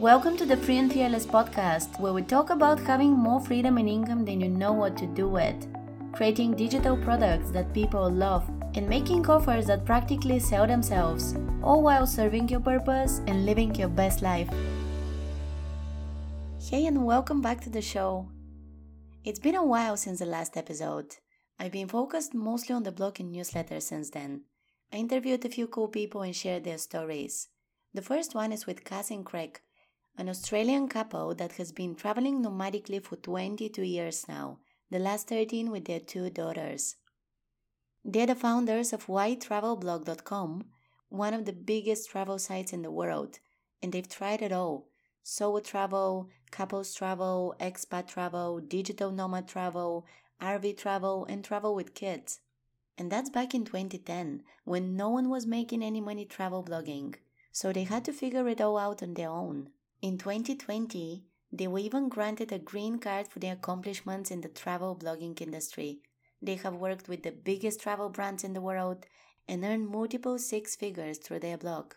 Welcome 0.00 0.38
to 0.38 0.46
the 0.46 0.56
Free 0.56 0.78
and 0.78 0.90
Fearless 0.90 1.26
podcast, 1.26 2.00
where 2.00 2.14
we 2.14 2.22
talk 2.22 2.48
about 2.48 2.80
having 2.80 3.12
more 3.12 3.38
freedom 3.38 3.76
and 3.76 3.86
income 3.86 4.24
than 4.24 4.40
you 4.40 4.48
know 4.48 4.72
what 4.72 4.96
to 4.96 5.06
do 5.06 5.28
with, 5.28 5.68
creating 6.14 6.54
digital 6.56 6.96
products 6.96 7.50
that 7.50 7.74
people 7.74 8.10
love, 8.10 8.48
and 8.74 8.88
making 8.88 9.28
offers 9.28 9.66
that 9.66 9.84
practically 9.84 10.38
sell 10.38 10.66
themselves, 10.66 11.36
all 11.62 11.82
while 11.82 12.06
serving 12.06 12.48
your 12.48 12.60
purpose 12.60 13.20
and 13.26 13.44
living 13.44 13.74
your 13.74 13.90
best 13.90 14.22
life. 14.22 14.48
Hey, 16.58 16.86
and 16.86 17.04
welcome 17.04 17.42
back 17.42 17.60
to 17.60 17.68
the 17.68 17.82
show. 17.82 18.30
It's 19.22 19.38
been 19.38 19.54
a 19.54 19.66
while 19.66 19.98
since 19.98 20.20
the 20.20 20.24
last 20.24 20.56
episode. 20.56 21.16
I've 21.58 21.72
been 21.72 21.88
focused 21.88 22.32
mostly 22.32 22.74
on 22.74 22.84
the 22.84 22.90
blog 22.90 23.20
and 23.20 23.30
newsletter 23.30 23.80
since 23.80 24.08
then. 24.08 24.44
I 24.90 24.96
interviewed 24.96 25.44
a 25.44 25.50
few 25.50 25.66
cool 25.66 25.88
people 25.88 26.22
and 26.22 26.34
shared 26.34 26.64
their 26.64 26.78
stories. 26.78 27.48
The 27.92 28.00
first 28.00 28.34
one 28.34 28.50
is 28.50 28.66
with 28.66 28.82
Cass 28.82 29.10
and 29.10 29.26
Craig, 29.26 29.60
an 30.20 30.28
Australian 30.28 30.86
couple 30.86 31.34
that 31.34 31.52
has 31.52 31.72
been 31.72 31.94
traveling 31.94 32.44
nomadically 32.44 33.02
for 33.02 33.16
22 33.16 33.82
years 33.82 34.28
now, 34.28 34.58
the 34.90 34.98
last 34.98 35.28
13 35.28 35.70
with 35.70 35.86
their 35.86 35.98
two 35.98 36.28
daughters. 36.28 36.96
They're 38.04 38.26
the 38.26 38.34
founders 38.34 38.92
of 38.92 39.06
ytravelblog.com, 39.06 40.64
one 41.08 41.32
of 41.32 41.46
the 41.46 41.54
biggest 41.54 42.10
travel 42.10 42.38
sites 42.38 42.74
in 42.74 42.82
the 42.82 42.90
world, 42.90 43.38
and 43.82 43.94
they've 43.94 44.06
tried 44.06 44.42
it 44.42 44.52
all 44.52 44.88
solo 45.22 45.60
travel, 45.60 46.28
couples 46.50 46.92
travel, 46.92 47.54
expat 47.58 48.06
travel, 48.06 48.60
digital 48.60 49.10
nomad 49.10 49.48
travel, 49.48 50.04
RV 50.42 50.76
travel, 50.76 51.24
and 51.30 51.42
travel 51.42 51.74
with 51.74 51.94
kids. 51.94 52.40
And 52.98 53.10
that's 53.10 53.30
back 53.30 53.54
in 53.54 53.64
2010, 53.64 54.42
when 54.64 54.96
no 54.96 55.08
one 55.08 55.30
was 55.30 55.46
making 55.46 55.82
any 55.82 56.02
money 56.02 56.26
travel 56.26 56.62
blogging, 56.62 57.14
so 57.52 57.72
they 57.72 57.84
had 57.84 58.04
to 58.04 58.12
figure 58.12 58.46
it 58.48 58.60
all 58.60 58.76
out 58.76 59.02
on 59.02 59.14
their 59.14 59.30
own. 59.30 59.70
In 60.02 60.16
2020, 60.16 61.24
they 61.52 61.66
were 61.68 61.78
even 61.78 62.08
granted 62.08 62.52
a 62.52 62.58
green 62.58 62.98
card 62.98 63.28
for 63.28 63.38
their 63.38 63.52
accomplishments 63.52 64.30
in 64.30 64.40
the 64.40 64.48
travel 64.48 64.96
blogging 64.96 65.38
industry. 65.38 66.00
They 66.40 66.54
have 66.54 66.74
worked 66.74 67.06
with 67.06 67.22
the 67.22 67.32
biggest 67.32 67.80
travel 67.80 68.08
brands 68.08 68.42
in 68.42 68.54
the 68.54 68.62
world 68.62 69.04
and 69.46 69.62
earned 69.62 69.88
multiple 69.88 70.38
six 70.38 70.74
figures 70.74 71.18
through 71.18 71.40
their 71.40 71.58
blog. 71.58 71.94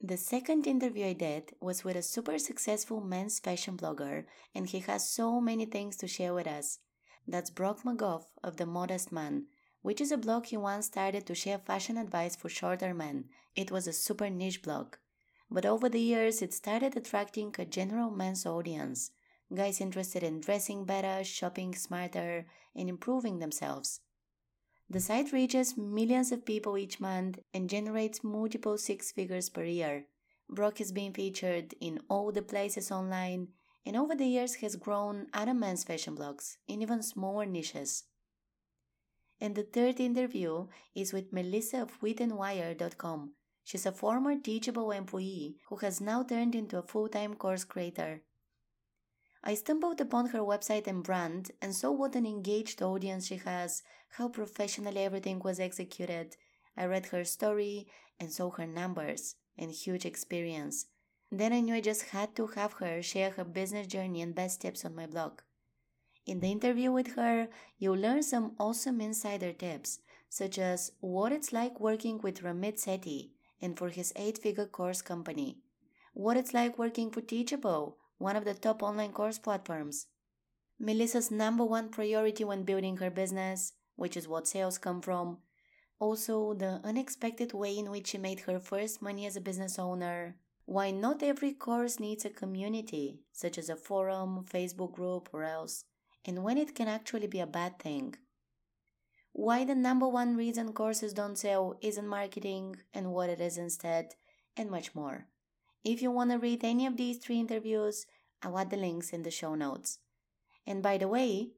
The 0.00 0.16
second 0.16 0.66
interview 0.66 1.06
I 1.06 1.12
did 1.12 1.54
was 1.60 1.84
with 1.84 1.94
a 1.94 2.02
super 2.02 2.38
successful 2.38 3.00
men's 3.00 3.38
fashion 3.38 3.76
blogger, 3.76 4.24
and 4.52 4.66
he 4.66 4.80
has 4.80 5.08
so 5.08 5.40
many 5.40 5.64
things 5.64 5.96
to 5.98 6.08
share 6.08 6.34
with 6.34 6.48
us. 6.48 6.80
That's 7.28 7.50
Brock 7.50 7.84
McGoff 7.84 8.24
of 8.42 8.56
The 8.56 8.66
Modest 8.66 9.12
Man, 9.12 9.46
which 9.82 10.00
is 10.00 10.10
a 10.10 10.16
blog 10.16 10.46
he 10.46 10.56
once 10.56 10.86
started 10.86 11.24
to 11.26 11.36
share 11.36 11.58
fashion 11.58 11.96
advice 11.98 12.34
for 12.34 12.48
shorter 12.48 12.92
men. 12.92 13.26
It 13.54 13.70
was 13.70 13.86
a 13.86 13.92
super 13.92 14.28
niche 14.28 14.60
blog. 14.60 14.96
But 15.52 15.66
over 15.66 15.88
the 15.88 16.00
years, 16.00 16.40
it 16.40 16.54
started 16.54 16.96
attracting 16.96 17.54
a 17.58 17.66
general 17.66 18.10
men's 18.10 18.46
audience 18.46 19.10
guys 19.54 19.82
interested 19.82 20.22
in 20.22 20.40
dressing 20.40 20.84
better, 20.84 21.22
shopping 21.22 21.74
smarter, 21.74 22.46
and 22.74 22.88
improving 22.88 23.38
themselves. 23.38 24.00
The 24.88 25.00
site 25.00 25.30
reaches 25.32 25.76
millions 25.76 26.32
of 26.32 26.46
people 26.46 26.78
each 26.78 27.00
month 27.00 27.38
and 27.52 27.68
generates 27.68 28.24
multiple 28.24 28.78
six 28.78 29.12
figures 29.12 29.50
per 29.50 29.64
year. 29.64 30.06
Brock 30.48 30.78
has 30.78 30.90
been 30.90 31.12
featured 31.12 31.74
in 31.80 32.00
all 32.08 32.32
the 32.32 32.42
places 32.42 32.90
online 32.90 33.48
and 33.84 33.96
over 33.96 34.14
the 34.14 34.26
years 34.26 34.54
has 34.56 34.76
grown 34.76 35.26
other 35.34 35.54
men's 35.54 35.84
fashion 35.84 36.16
blogs 36.16 36.56
in 36.68 36.82
even 36.82 37.02
smaller 37.02 37.46
niches. 37.46 38.04
And 39.40 39.54
the 39.54 39.64
third 39.64 39.98
interview 39.98 40.68
is 40.94 41.12
with 41.12 41.32
Melissa 41.32 41.82
of 41.82 42.00
WitandWire.com, 42.00 43.32
She's 43.64 43.86
a 43.86 43.92
former 43.92 44.36
Teachable 44.36 44.90
employee 44.90 45.56
who 45.68 45.76
has 45.76 46.00
now 46.00 46.22
turned 46.22 46.54
into 46.54 46.78
a 46.78 46.82
full 46.82 47.08
time 47.08 47.34
course 47.34 47.64
creator. 47.64 48.22
I 49.44 49.54
stumbled 49.54 50.00
upon 50.00 50.28
her 50.28 50.40
website 50.40 50.86
and 50.86 51.02
brand 51.02 51.50
and 51.60 51.74
saw 51.74 51.90
what 51.90 52.14
an 52.14 52.26
engaged 52.26 52.80
audience 52.80 53.26
she 53.26 53.36
has, 53.36 53.82
how 54.10 54.28
professionally 54.28 55.00
everything 55.00 55.40
was 55.40 55.58
executed. 55.58 56.36
I 56.76 56.84
read 56.84 57.06
her 57.06 57.24
story 57.24 57.88
and 58.20 58.32
saw 58.32 58.50
her 58.50 58.66
numbers 58.66 59.36
and 59.58 59.70
huge 59.70 60.06
experience. 60.06 60.86
Then 61.30 61.52
I 61.52 61.60
knew 61.60 61.74
I 61.74 61.80
just 61.80 62.10
had 62.10 62.36
to 62.36 62.46
have 62.48 62.74
her 62.74 63.02
share 63.02 63.30
her 63.30 63.44
business 63.44 63.86
journey 63.86 64.22
and 64.22 64.34
best 64.34 64.60
tips 64.60 64.84
on 64.84 64.94
my 64.94 65.06
blog. 65.06 65.40
In 66.24 66.38
the 66.38 66.52
interview 66.52 66.92
with 66.92 67.14
her, 67.14 67.48
you'll 67.78 67.98
learn 67.98 68.22
some 68.22 68.54
awesome 68.60 69.00
insider 69.00 69.52
tips, 69.52 69.98
such 70.28 70.58
as 70.58 70.92
what 71.00 71.32
it's 71.32 71.52
like 71.52 71.80
working 71.80 72.20
with 72.22 72.42
Ramit 72.42 72.78
Sethi, 72.78 73.31
and 73.62 73.78
for 73.78 73.88
his 73.88 74.12
eight 74.16 74.36
figure 74.36 74.66
course 74.66 75.00
company. 75.00 75.56
What 76.12 76.36
it's 76.36 76.52
like 76.52 76.78
working 76.78 77.10
for 77.10 77.22
Teachable, 77.22 77.96
one 78.18 78.36
of 78.36 78.44
the 78.44 78.54
top 78.54 78.82
online 78.82 79.12
course 79.12 79.38
platforms. 79.38 80.08
Melissa's 80.78 81.30
number 81.30 81.64
one 81.64 81.88
priority 81.88 82.44
when 82.44 82.64
building 82.64 82.98
her 82.98 83.10
business, 83.10 83.72
which 83.96 84.16
is 84.16 84.28
what 84.28 84.48
sales 84.48 84.78
come 84.78 85.00
from. 85.00 85.38
Also, 85.98 86.52
the 86.54 86.80
unexpected 86.82 87.52
way 87.52 87.78
in 87.78 87.90
which 87.90 88.08
she 88.08 88.18
made 88.18 88.40
her 88.40 88.58
first 88.58 89.00
money 89.00 89.24
as 89.24 89.36
a 89.36 89.40
business 89.40 89.78
owner. 89.78 90.36
Why 90.64 90.90
not 90.90 91.22
every 91.22 91.52
course 91.52 92.00
needs 92.00 92.24
a 92.24 92.30
community, 92.30 93.20
such 93.32 93.56
as 93.56 93.68
a 93.68 93.76
forum, 93.76 94.44
Facebook 94.52 94.92
group, 94.92 95.28
or 95.32 95.44
else, 95.44 95.84
and 96.24 96.42
when 96.42 96.58
it 96.58 96.74
can 96.74 96.88
actually 96.88 97.28
be 97.28 97.40
a 97.40 97.46
bad 97.46 97.78
thing 97.78 98.16
why 99.32 99.64
the 99.64 99.74
number 99.74 100.06
one 100.06 100.36
reason 100.36 100.72
courses 100.72 101.12
don't 101.12 101.38
sell 101.38 101.78
isn't 101.80 102.06
marketing 102.06 102.76
and 102.92 103.12
what 103.12 103.30
it 103.30 103.40
is 103.40 103.56
instead, 103.56 104.14
and 104.56 104.70
much 104.70 104.94
more. 104.94 105.26
If 105.84 106.02
you 106.02 106.10
want 106.10 106.30
to 106.30 106.38
read 106.38 106.62
any 106.62 106.86
of 106.86 106.96
these 106.96 107.18
three 107.18 107.40
interviews, 107.40 108.06
I'll 108.42 108.58
add 108.58 108.70
the 108.70 108.76
links 108.76 109.10
in 109.10 109.22
the 109.22 109.30
show 109.30 109.54
notes. 109.54 109.98
And 110.66 110.82
by 110.82 110.98
the 110.98 111.08
way, 111.08 111.50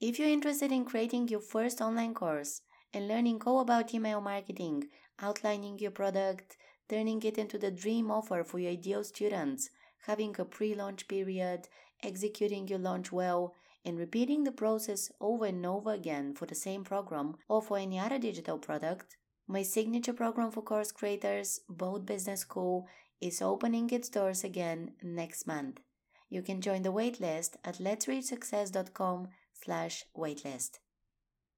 if 0.00 0.18
you're 0.18 0.28
interested 0.28 0.70
in 0.70 0.84
creating 0.84 1.28
your 1.28 1.40
first 1.40 1.80
online 1.80 2.14
course 2.14 2.62
and 2.92 3.08
learning 3.08 3.42
all 3.46 3.60
about 3.60 3.94
email 3.94 4.20
marketing, 4.20 4.84
outlining 5.20 5.78
your 5.78 5.90
product, 5.90 6.56
turning 6.88 7.22
it 7.22 7.38
into 7.38 7.58
the 7.58 7.70
dream 7.70 8.10
offer 8.10 8.44
for 8.44 8.58
your 8.58 8.72
ideal 8.72 9.04
students, 9.04 9.70
having 10.06 10.34
a 10.38 10.44
pre 10.44 10.74
launch 10.74 11.08
period, 11.08 11.68
executing 12.02 12.68
your 12.68 12.78
launch 12.78 13.12
well, 13.12 13.54
and 13.84 13.98
repeating 13.98 14.44
the 14.44 14.52
process 14.52 15.10
over 15.20 15.46
and 15.46 15.64
over 15.64 15.92
again 15.92 16.34
for 16.34 16.46
the 16.46 16.54
same 16.54 16.84
program 16.84 17.36
or 17.48 17.62
for 17.62 17.78
any 17.78 17.98
other 17.98 18.18
digital 18.18 18.58
product, 18.58 19.16
my 19.46 19.62
signature 19.62 20.12
program 20.12 20.50
for 20.50 20.62
course 20.62 20.92
creators, 20.92 21.60
Bold 21.68 22.06
Business 22.06 22.40
School, 22.40 22.86
is 23.20 23.42
opening 23.42 23.90
its 23.90 24.08
doors 24.08 24.44
again 24.44 24.92
next 25.02 25.46
month. 25.46 25.80
You 26.28 26.42
can 26.42 26.60
join 26.60 26.82
the 26.82 26.92
waitlist 26.92 27.56
at 27.64 27.78
letsreachsuccess.com 27.78 29.28
slash 29.52 30.04
waitlist. 30.16 30.78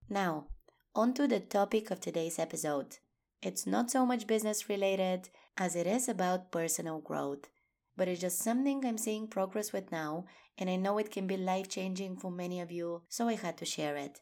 Now, 0.08 0.46
on 0.94 1.14
to 1.14 1.28
the 1.28 1.40
topic 1.40 1.90
of 1.90 2.00
today's 2.00 2.38
episode. 2.38 2.98
It's 3.42 3.66
not 3.66 3.90
so 3.90 4.06
much 4.06 4.26
business 4.26 4.68
related 4.68 5.28
as 5.56 5.76
it 5.76 5.86
is 5.86 6.08
about 6.08 6.52
personal 6.52 7.00
growth 7.00 7.48
but 7.96 8.08
it's 8.08 8.20
just 8.20 8.38
something 8.38 8.84
I'm 8.84 8.98
seeing 8.98 9.26
progress 9.26 9.72
with 9.72 9.92
now, 9.92 10.26
and 10.58 10.70
I 10.70 10.76
know 10.76 10.98
it 10.98 11.10
can 11.10 11.26
be 11.26 11.36
life 11.36 11.68
changing 11.68 12.16
for 12.16 12.30
many 12.30 12.60
of 12.60 12.70
you, 12.70 13.02
so 13.08 13.28
I 13.28 13.34
had 13.34 13.56
to 13.58 13.64
share 13.64 13.96
it. 13.96 14.20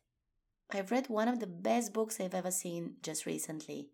I've 0.73 0.91
read 0.91 1.09
one 1.09 1.29
of 1.29 1.41
the 1.41 1.47
best 1.47 1.93
books 1.93 2.21
I've 2.21 2.35
ever 2.35 2.51
seen 2.51 2.95
just 3.03 3.27
recently. 3.27 3.91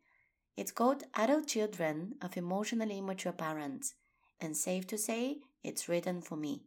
It's 0.56 0.72
called 0.72 1.04
Adult 1.14 1.47
Children 1.47 2.14
of 2.22 2.37
Emotionally 2.37 2.98
Immature 2.98 3.32
Parents, 3.32 3.94
and 4.41 4.56
safe 4.56 4.87
to 4.88 4.98
say, 4.98 5.38
it's 5.62 5.88
written 5.88 6.20
for 6.20 6.37
me. 6.37 6.64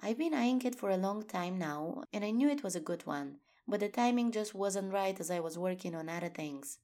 I've 0.00 0.18
been 0.18 0.34
eyeing 0.34 0.62
it 0.62 0.76
for 0.76 0.90
a 0.90 0.96
long 0.96 1.24
time 1.24 1.58
now, 1.58 2.04
and 2.12 2.24
I 2.24 2.30
knew 2.30 2.48
it 2.48 2.62
was 2.62 2.74
a 2.74 2.80
good 2.80 3.06
one, 3.06 3.36
but 3.68 3.80
the 3.80 3.88
timing 3.88 4.32
just 4.32 4.54
wasn't 4.54 4.92
right 4.92 5.18
as 5.20 5.30
I 5.30 5.40
was 5.40 5.58
working 5.58 5.94
on 5.94 6.08
other 6.08 6.28
things. 6.28 6.78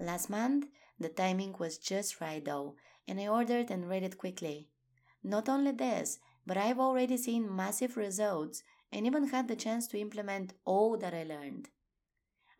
Last 0.00 0.28
month, 0.28 0.66
the 0.98 1.08
timing 1.08 1.54
was 1.58 1.78
just 1.78 2.20
right 2.20 2.44
though, 2.44 2.74
and 3.06 3.20
I 3.20 3.28
ordered 3.28 3.70
and 3.70 3.88
read 3.88 4.02
it 4.02 4.18
quickly. 4.18 4.68
Not 5.22 5.48
only 5.48 5.72
this, 5.72 6.18
but 6.46 6.56
I've 6.56 6.78
already 6.78 7.16
seen 7.16 7.54
massive 7.54 7.96
results 7.96 8.62
and 8.92 9.06
even 9.06 9.28
had 9.28 9.48
the 9.48 9.56
chance 9.56 9.86
to 9.88 9.98
implement 9.98 10.54
all 10.64 10.96
that 10.98 11.14
I 11.14 11.24
learned. 11.24 11.70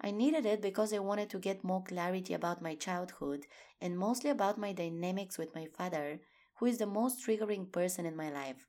I 0.00 0.11
needed 0.11 0.44
it 0.44 0.61
because 0.61 0.93
I 0.93 0.99
wanted 0.99 1.31
to 1.31 1.38
get 1.38 1.64
more 1.64 1.82
clarity 1.82 2.35
about 2.35 2.61
my 2.61 2.75
childhood 2.75 3.47
and 3.81 3.99
mostly 3.99 4.31
about 4.31 4.58
my 4.58 4.73
dynamics 4.73 5.38
with 5.38 5.55
my 5.55 5.67
father, 5.67 6.20
who 6.56 6.67
is 6.67 6.79
the 6.79 6.87
most 6.87 7.25
triggering 7.25 7.70
person 7.70 8.05
in 8.05 8.17
my 8.17 8.31
life. 8.31 8.67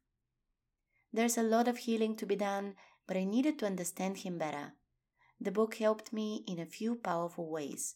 There's 1.12 1.38
a 1.38 1.44
lot 1.44 1.68
of 1.68 1.80
healing 1.80 2.16
to 2.18 2.26
be 2.26 2.36
done, 2.36 2.76
but 3.08 3.18
I 3.18 3.24
needed 3.24 3.60
to 3.60 3.66
understand 3.66 4.18
him 4.18 4.38
better. 4.38 4.74
The 5.40 5.52
book 5.52 5.76
helped 5.76 6.14
me 6.14 6.44
in 6.48 6.60
a 6.60 6.66
few 6.66 6.96
powerful 6.96 7.50
ways. 7.50 7.96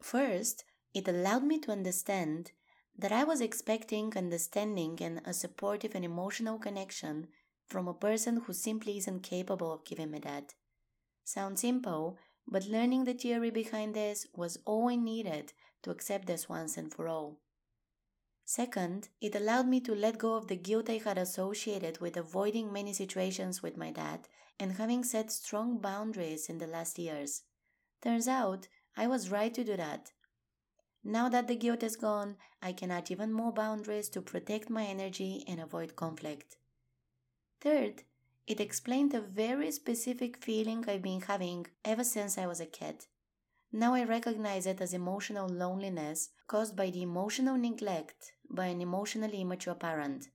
First, 0.00 0.64
it 0.94 1.08
allowed 1.08 1.44
me 1.44 1.58
to 1.60 1.72
understand 1.72 2.52
that 2.98 3.12
I 3.12 3.24
was 3.24 3.40
expecting 3.40 4.16
understanding 4.16 4.98
and 5.00 5.20
a 5.24 5.32
supportive 5.32 5.94
and 5.94 6.04
emotional 6.04 6.58
connection 6.58 7.28
from 7.68 7.86
a 7.86 7.94
person 7.94 8.42
who 8.44 8.52
simply 8.52 8.98
isn't 8.98 9.22
capable 9.22 9.72
of 9.72 9.84
giving 9.84 10.10
me 10.10 10.18
that. 10.20 10.54
Sounds 11.24 11.60
simple, 11.60 12.18
but 12.46 12.66
learning 12.66 13.04
the 13.04 13.14
theory 13.14 13.50
behind 13.50 13.94
this 13.94 14.26
was 14.34 14.58
all 14.64 14.88
I 14.88 14.96
needed 14.96 15.52
to 15.82 15.90
accept 15.90 16.26
this 16.26 16.48
once 16.48 16.76
and 16.76 16.92
for 16.92 17.06
all. 17.06 17.38
Second, 18.44 19.10
it 19.20 19.36
allowed 19.36 19.68
me 19.68 19.78
to 19.82 19.94
let 19.94 20.16
go 20.16 20.34
of 20.34 20.48
the 20.48 20.56
guilt 20.56 20.88
I 20.88 21.02
had 21.04 21.18
associated 21.18 22.00
with 22.00 22.16
avoiding 22.16 22.72
many 22.72 22.94
situations 22.94 23.62
with 23.62 23.76
my 23.76 23.90
dad 23.90 24.26
and 24.58 24.72
having 24.72 25.04
set 25.04 25.30
strong 25.30 25.78
boundaries 25.78 26.48
in 26.48 26.56
the 26.56 26.66
last 26.66 26.98
years. 26.98 27.42
Turns 28.02 28.26
out, 28.26 28.66
I 28.96 29.06
was 29.06 29.30
right 29.30 29.52
to 29.52 29.62
do 29.62 29.76
that. 29.76 30.12
Now 31.08 31.30
that 31.30 31.48
the 31.48 31.56
guilt 31.56 31.82
is 31.82 31.96
gone, 31.96 32.36
I 32.60 32.74
can 32.74 32.90
add 32.90 33.10
even 33.10 33.32
more 33.32 33.50
boundaries 33.50 34.10
to 34.10 34.20
protect 34.20 34.68
my 34.68 34.84
energy 34.84 35.42
and 35.48 35.58
avoid 35.58 35.96
conflict. 35.96 36.58
Third, 37.62 38.02
it 38.46 38.60
explained 38.60 39.14
a 39.14 39.22
very 39.22 39.70
specific 39.70 40.36
feeling 40.44 40.84
I've 40.86 41.00
been 41.00 41.22
having 41.22 41.66
ever 41.82 42.04
since 42.04 42.36
I 42.36 42.46
was 42.46 42.60
a 42.60 42.66
kid. 42.66 43.06
Now 43.72 43.94
I 43.94 44.04
recognize 44.04 44.66
it 44.66 44.82
as 44.82 44.92
emotional 44.92 45.48
loneliness 45.48 46.28
caused 46.46 46.76
by 46.76 46.90
the 46.90 47.00
emotional 47.00 47.56
neglect 47.56 48.32
by 48.50 48.66
an 48.66 48.82
emotionally 48.82 49.40
immature 49.40 49.76
parent. 49.76 50.28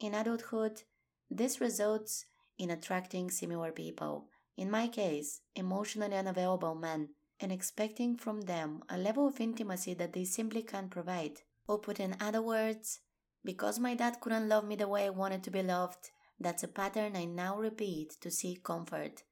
In 0.00 0.14
adulthood, 0.14 0.84
this 1.30 1.60
results 1.60 2.24
in 2.56 2.70
attracting 2.70 3.30
similar 3.30 3.72
people, 3.72 4.30
in 4.56 4.70
my 4.70 4.88
case, 4.88 5.42
emotionally 5.54 6.16
unavailable 6.16 6.74
men, 6.74 7.10
and 7.44 7.52
expecting 7.52 8.16
from 8.16 8.40
them 8.40 8.82
a 8.88 8.96
level 8.96 9.28
of 9.28 9.38
intimacy 9.38 9.92
that 9.92 10.14
they 10.14 10.24
simply 10.24 10.62
can't 10.62 10.90
provide. 10.90 11.42
Or 11.68 11.78
put 11.78 12.00
in 12.00 12.16
other 12.18 12.40
words, 12.40 13.00
because 13.44 13.78
my 13.78 13.94
dad 13.94 14.16
couldn't 14.22 14.48
love 14.48 14.64
me 14.66 14.76
the 14.76 14.88
way 14.88 15.04
I 15.04 15.10
wanted 15.10 15.42
to 15.44 15.50
be 15.50 15.62
loved, 15.62 16.10
that's 16.40 16.62
a 16.62 16.68
pattern 16.68 17.14
I 17.14 17.26
now 17.26 17.58
repeat 17.58 18.16
to 18.22 18.30
seek 18.30 18.64
comfort. 18.64 19.24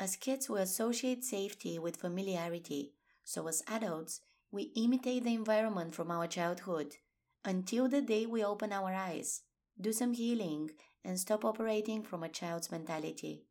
As 0.00 0.16
kids, 0.16 0.50
we 0.50 0.58
associate 0.58 1.24
safety 1.24 1.78
with 1.78 1.98
familiarity, 1.98 2.94
so 3.22 3.46
as 3.46 3.62
adults, 3.68 4.20
we 4.50 4.72
imitate 4.74 5.22
the 5.22 5.34
environment 5.34 5.94
from 5.94 6.10
our 6.10 6.26
childhood 6.26 6.96
until 7.44 7.88
the 7.88 8.02
day 8.02 8.26
we 8.26 8.42
open 8.42 8.72
our 8.72 8.92
eyes, 8.92 9.42
do 9.80 9.92
some 9.92 10.12
healing, 10.12 10.70
and 11.04 11.20
stop 11.20 11.44
operating 11.44 12.02
from 12.02 12.24
a 12.24 12.28
child's 12.28 12.72
mentality. 12.72 13.44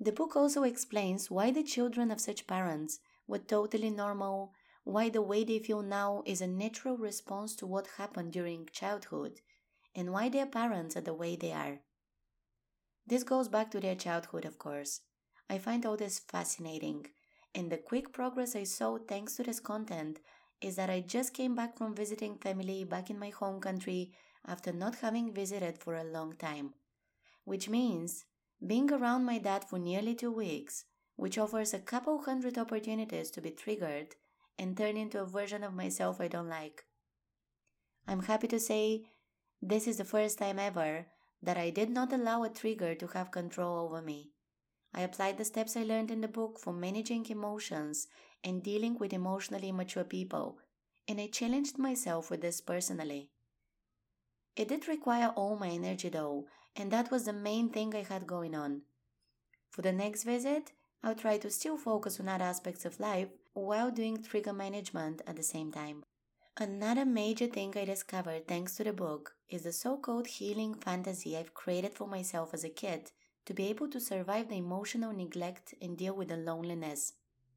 The 0.00 0.12
book 0.12 0.34
also 0.34 0.64
explains 0.64 1.30
why 1.30 1.52
the 1.52 1.62
children 1.62 2.10
of 2.10 2.20
such 2.20 2.48
parents 2.48 2.98
were 3.30 3.38
totally 3.38 3.90
normal, 3.90 4.52
why 4.82 5.08
the 5.08 5.22
way 5.22 5.44
they 5.44 5.60
feel 5.60 5.82
now 5.82 6.22
is 6.26 6.40
a 6.40 6.46
natural 6.48 6.96
response 6.96 7.54
to 7.54 7.66
what 7.66 7.86
happened 7.96 8.32
during 8.32 8.68
childhood, 8.72 9.40
and 9.94 10.12
why 10.12 10.28
their 10.28 10.46
parents 10.46 10.96
are 10.96 11.00
the 11.00 11.14
way 11.14 11.36
they 11.36 11.52
are. 11.52 11.78
This 13.06 13.22
goes 13.22 13.48
back 13.48 13.70
to 13.70 13.80
their 13.80 13.94
childhood, 13.94 14.44
of 14.44 14.58
course. 14.58 15.02
I 15.48 15.58
find 15.58 15.86
all 15.86 15.96
this 15.96 16.18
fascinating, 16.18 17.06
and 17.54 17.70
the 17.70 17.78
quick 17.78 18.12
progress 18.12 18.56
I 18.56 18.64
saw 18.64 18.98
thanks 18.98 19.36
to 19.36 19.44
this 19.44 19.60
content 19.60 20.18
is 20.60 20.74
that 20.76 20.90
I 20.90 21.00
just 21.00 21.32
came 21.32 21.54
back 21.54 21.78
from 21.78 21.94
visiting 21.94 22.36
family 22.36 22.82
back 22.84 23.10
in 23.10 23.18
my 23.18 23.30
home 23.30 23.60
country 23.60 24.12
after 24.44 24.72
not 24.72 24.96
having 24.96 25.32
visited 25.32 25.78
for 25.78 25.94
a 25.94 26.04
long 26.04 26.34
time. 26.34 26.74
Which 27.44 27.68
means 27.68 28.24
being 28.64 28.92
around 28.92 29.24
my 29.24 29.38
dad 29.38 29.64
for 29.64 29.78
nearly 29.78 30.14
two 30.14 30.32
weeks, 30.32 30.84
which 31.16 31.38
offers 31.38 31.74
a 31.74 31.78
couple 31.78 32.22
hundred 32.22 32.58
opportunities 32.58 33.30
to 33.30 33.40
be 33.40 33.50
triggered 33.50 34.16
and 34.58 34.76
turn 34.76 34.96
into 34.96 35.20
a 35.20 35.26
version 35.26 35.64
of 35.64 35.74
myself 35.74 36.20
I 36.20 36.28
don't 36.28 36.48
like. 36.48 36.84
I'm 38.06 38.22
happy 38.22 38.48
to 38.48 38.60
say 38.60 39.04
this 39.62 39.86
is 39.86 39.98
the 39.98 40.04
first 40.04 40.38
time 40.38 40.58
ever 40.58 41.06
that 41.42 41.56
I 41.56 41.70
did 41.70 41.90
not 41.90 42.12
allow 42.12 42.42
a 42.42 42.48
trigger 42.48 42.94
to 42.94 43.06
have 43.08 43.30
control 43.30 43.78
over 43.78 44.02
me. 44.02 44.30
I 44.92 45.02
applied 45.02 45.38
the 45.38 45.44
steps 45.44 45.76
I 45.76 45.82
learned 45.82 46.10
in 46.10 46.20
the 46.20 46.28
book 46.28 46.58
for 46.58 46.72
managing 46.72 47.26
emotions 47.26 48.08
and 48.42 48.62
dealing 48.62 48.98
with 48.98 49.12
emotionally 49.12 49.68
immature 49.68 50.04
people, 50.04 50.58
and 51.06 51.20
I 51.20 51.28
challenged 51.28 51.78
myself 51.78 52.30
with 52.30 52.40
this 52.40 52.60
personally. 52.60 53.30
It 54.56 54.68
did 54.68 54.88
require 54.88 55.28
all 55.28 55.56
my 55.56 55.68
energy 55.68 56.08
though, 56.08 56.46
and 56.74 56.90
that 56.90 57.10
was 57.10 57.24
the 57.24 57.32
main 57.32 57.70
thing 57.70 57.94
I 57.94 58.02
had 58.02 58.26
going 58.26 58.54
on. 58.54 58.82
For 59.70 59.82
the 59.82 59.92
next 59.92 60.24
visit, 60.24 60.72
I'll 61.02 61.14
try 61.14 61.38
to 61.38 61.50
still 61.50 61.78
focus 61.78 62.20
on 62.20 62.28
other 62.28 62.44
aspects 62.44 62.84
of 62.84 63.00
life 63.00 63.28
while 63.54 63.90
doing 63.90 64.22
trigger 64.22 64.52
management 64.52 65.22
at 65.26 65.36
the 65.36 65.42
same 65.42 65.72
time. 65.72 66.04
Another 66.56 67.06
major 67.06 67.46
thing 67.46 67.72
I 67.76 67.86
discovered 67.86 68.46
thanks 68.46 68.76
to 68.76 68.84
the 68.84 68.92
book 68.92 69.34
is 69.48 69.62
the 69.62 69.72
so 69.72 69.96
called 69.96 70.26
healing 70.26 70.74
fantasy 70.74 71.36
I've 71.36 71.54
created 71.54 71.94
for 71.94 72.06
myself 72.06 72.52
as 72.52 72.64
a 72.64 72.68
kid 72.68 73.12
to 73.46 73.54
be 73.54 73.68
able 73.68 73.88
to 73.88 74.00
survive 74.00 74.48
the 74.48 74.56
emotional 74.56 75.12
neglect 75.12 75.74
and 75.80 75.96
deal 75.96 76.14
with 76.14 76.28
the 76.28 76.36
loneliness. 76.36 77.14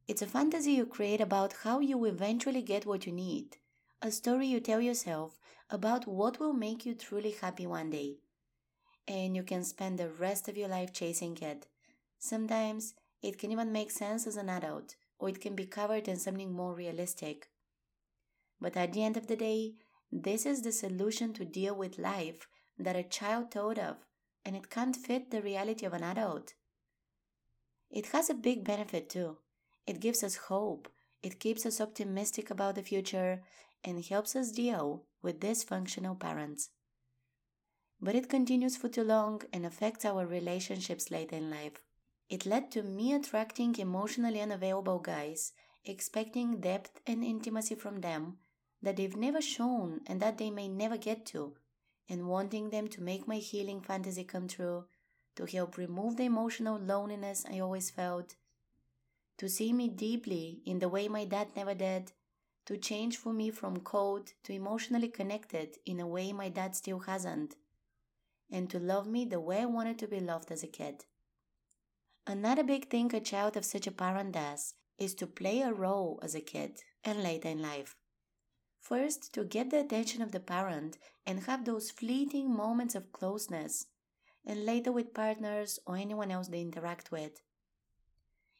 It's 0.07 0.21
a 0.21 0.27
fantasy 0.27 0.71
you 0.71 0.85
create 0.85 1.19
about 1.19 1.53
how 1.63 1.79
you 1.79 2.05
eventually 2.05 2.61
get 2.61 2.85
what 2.85 3.05
you 3.05 3.11
need, 3.11 3.57
a 4.01 4.11
story 4.11 4.47
you 4.47 4.61
tell 4.61 4.79
yourself 4.79 5.37
about 5.69 6.07
what 6.07 6.39
will 6.39 6.53
make 6.53 6.85
you 6.85 6.95
truly 6.95 7.31
happy 7.31 7.67
one 7.67 7.89
day. 7.89 8.17
And 9.05 9.35
you 9.35 9.43
can 9.43 9.63
spend 9.63 9.97
the 9.97 10.09
rest 10.09 10.47
of 10.47 10.57
your 10.57 10.69
life 10.69 10.93
chasing 10.93 11.37
it. 11.41 11.67
Sometimes 12.19 12.93
it 13.23 13.39
can 13.39 13.51
even 13.51 13.71
make 13.71 13.89
sense 13.89 14.27
as 14.27 14.35
an 14.35 14.49
adult, 14.49 14.95
or 15.17 15.29
it 15.29 15.39
can 15.41 15.55
be 15.55 15.65
covered 15.65 16.07
in 16.07 16.17
something 16.17 16.51
more 16.51 16.75
realistic. 16.75 17.47
But 18.59 18.75
at 18.77 18.93
the 18.93 19.03
end 19.03 19.17
of 19.17 19.27
the 19.27 19.37
day, 19.37 19.75
this 20.11 20.45
is 20.45 20.61
the 20.61 20.71
solution 20.71 21.33
to 21.33 21.45
deal 21.45 21.73
with 21.73 21.97
life 21.97 22.47
that 22.77 22.95
a 22.95 23.03
child 23.03 23.49
thought 23.49 23.79
of, 23.79 23.95
and 24.45 24.55
it 24.55 24.69
can't 24.69 24.95
fit 24.95 25.31
the 25.31 25.41
reality 25.41 25.85
of 25.85 25.93
an 25.93 26.03
adult. 26.03 26.53
It 27.89 28.07
has 28.07 28.29
a 28.29 28.33
big 28.33 28.63
benefit 28.63 29.09
too. 29.09 29.37
It 29.87 30.01
gives 30.01 30.23
us 30.23 30.35
hope, 30.35 30.89
it 31.21 31.39
keeps 31.39 31.65
us 31.65 31.79
optimistic 31.79 32.49
about 32.49 32.75
the 32.75 32.83
future, 32.83 33.41
and 33.83 34.03
helps 34.03 34.35
us 34.35 34.51
deal 34.51 35.05
with 35.21 35.39
dysfunctional 35.39 36.19
parents. 36.19 36.69
But 38.01 38.15
it 38.15 38.29
continues 38.29 38.75
for 38.75 38.89
too 38.89 39.03
long 39.03 39.41
and 39.53 39.65
affects 39.65 40.03
our 40.03 40.25
relationships 40.25 41.09
later 41.09 41.37
in 41.37 41.49
life. 41.49 41.81
It 42.33 42.47
led 42.47 42.71
to 42.71 42.81
me 42.81 43.13
attracting 43.13 43.75
emotionally 43.75 44.41
unavailable 44.41 44.97
guys, 44.97 45.53
expecting 45.85 46.61
depth 46.61 46.99
and 47.05 47.23
intimacy 47.23 47.75
from 47.75 48.01
them 48.01 48.39
that 48.81 48.95
they've 48.95 49.15
never 49.15 49.39
shown 49.39 50.01
and 50.07 50.19
that 50.19 50.39
they 50.39 50.49
may 50.49 50.67
never 50.67 50.97
get 50.97 51.27
to, 51.27 51.53
and 52.09 52.27
wanting 52.27 52.71
them 52.71 52.87
to 52.87 53.03
make 53.03 53.27
my 53.27 53.35
healing 53.35 53.81
fantasy 53.81 54.23
come 54.23 54.47
true, 54.47 54.85
to 55.35 55.45
help 55.45 55.77
remove 55.77 56.17
the 56.17 56.23
emotional 56.23 56.79
loneliness 56.79 57.45
I 57.47 57.59
always 57.59 57.91
felt, 57.91 58.33
to 59.37 59.47
see 59.47 59.71
me 59.71 59.87
deeply 59.87 60.63
in 60.65 60.79
the 60.79 60.89
way 60.89 61.07
my 61.07 61.25
dad 61.25 61.49
never 61.55 61.75
did, 61.75 62.13
to 62.65 62.77
change 62.77 63.15
for 63.15 63.31
me 63.31 63.51
from 63.51 63.81
cold 63.81 64.33
to 64.45 64.53
emotionally 64.53 65.09
connected 65.09 65.77
in 65.85 65.99
a 65.99 66.07
way 66.07 66.33
my 66.33 66.49
dad 66.49 66.75
still 66.75 67.01
hasn't, 67.01 67.57
and 68.49 68.71
to 68.71 68.79
love 68.79 69.05
me 69.05 69.23
the 69.23 69.39
way 69.39 69.59
I 69.59 69.65
wanted 69.65 69.99
to 69.99 70.07
be 70.07 70.19
loved 70.19 70.51
as 70.51 70.63
a 70.63 70.67
kid. 70.67 71.05
Another 72.25 72.63
big 72.63 72.89
thing 72.89 73.13
a 73.13 73.19
child 73.19 73.57
of 73.57 73.65
such 73.65 73.85
a 73.85 73.91
parent 73.91 74.31
does 74.31 74.75
is 74.97 75.13
to 75.15 75.27
play 75.27 75.61
a 75.61 75.73
role 75.73 76.19
as 76.23 76.35
a 76.35 76.41
kid 76.41 76.81
and 77.03 77.21
later 77.21 77.49
in 77.49 77.61
life. 77.61 77.95
First, 78.79 79.33
to 79.33 79.43
get 79.43 79.69
the 79.69 79.79
attention 79.79 80.21
of 80.21 80.31
the 80.31 80.39
parent 80.39 80.97
and 81.25 81.41
have 81.43 81.65
those 81.65 81.91
fleeting 81.91 82.53
moments 82.53 82.95
of 82.95 83.11
closeness, 83.11 83.87
and 84.45 84.65
later 84.65 84.91
with 84.91 85.13
partners 85.13 85.79
or 85.85 85.95
anyone 85.95 86.31
else 86.31 86.47
they 86.49 86.61
interact 86.61 87.11
with. 87.11 87.41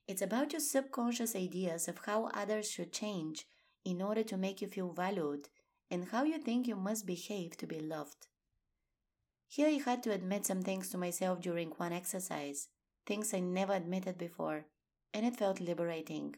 It's 0.08 0.22
about 0.22 0.52
your 0.52 0.62
subconscious 0.62 1.36
ideas 1.36 1.88
of 1.88 2.00
how 2.06 2.28
others 2.34 2.70
should 2.70 2.92
change 2.92 3.46
in 3.86 4.02
order 4.02 4.24
to 4.24 4.38
make 4.38 4.62
you 4.62 4.68
feel 4.68 4.92
valued 4.92 5.50
and 5.90 6.10
how 6.10 6.24
you 6.24 6.38
think 6.38 6.68
you 6.68 6.76
must 6.76 7.06
behave 7.06 7.56
to 7.58 7.68
be 7.68 7.80
loved. 7.80 8.28
Here 9.48 9.68
I 9.68 9.82
had 9.86 10.04
to 10.04 10.12
admit 10.12 10.46
some 10.46 10.62
things 10.62 10.90
to 10.90 10.98
myself 10.98 11.40
during 11.42 11.70
one 11.72 11.94
exercise, 11.94 12.70
things 13.06 13.34
I 13.34 13.40
never 13.40 13.74
admitted 13.74 14.18
before, 14.18 14.66
and 15.14 15.26
it 15.26 15.38
felt 15.38 15.60
liberating. 15.60 16.36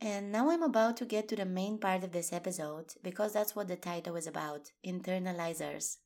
And 0.00 0.30
now 0.30 0.50
I'm 0.50 0.62
about 0.62 0.96
to 0.98 1.04
get 1.04 1.28
to 1.28 1.36
the 1.36 1.44
main 1.44 1.78
part 1.78 2.04
of 2.04 2.12
this 2.12 2.32
episode 2.32 2.94
because 3.02 3.32
that's 3.32 3.56
what 3.56 3.68
the 3.68 3.76
title 3.76 4.16
is 4.16 4.26
about 4.26 4.70
internalizers. 4.86 5.96